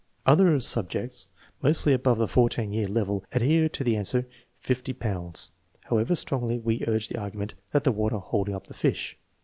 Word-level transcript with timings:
Others 0.25 0.65
subjects, 0.65 1.27
mostly 1.61 1.93
above 1.93 2.17
the 2.17 2.27
14 2.27 2.73
year 2.73 2.87
level, 2.87 3.23
adhere 3.33 3.69
to 3.69 3.83
the 3.83 3.95
answer" 3.95 4.27
50 4.61 4.93
pounds," 4.93 5.51
however 5.81 6.15
strongly 6.15 6.57
we 6.57 6.83
urge 6.87 7.07
the 7.09 7.19
argument 7.19 7.53
about 7.69 7.83
the 7.83 7.91
water 7.91 8.17
holding 8.17 8.55
up 8.55 8.65
the 8.65 8.73
fish. 8.73 9.19